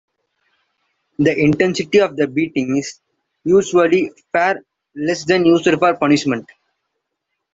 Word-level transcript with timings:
The 1.19 1.37
intensity 1.39 1.99
of 1.99 2.15
the 2.15 2.27
beating 2.27 2.75
is 2.75 2.99
usually 3.43 4.11
far 4.33 4.55
less 4.95 5.25
than 5.25 5.45
used 5.45 5.65
for 5.77 5.95
punishment. 5.95 6.49